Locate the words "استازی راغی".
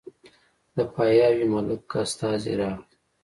2.01-2.85